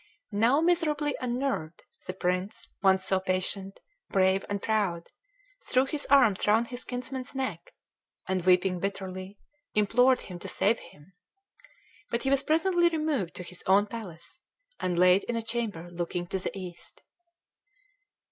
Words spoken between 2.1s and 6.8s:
prince, once so patient, brave, and proud, threw his arms round